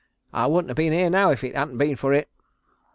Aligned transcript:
I 0.33 0.47
wouldn't 0.47 0.69
have 0.71 0.77
been 0.77 0.93
here 0.93 1.11
now 1.11 1.29
if 1.29 1.43
it 1.43 1.55
hadn't 1.55 1.77
been 1.77 1.95
for 1.95 2.11
it." 2.11 2.27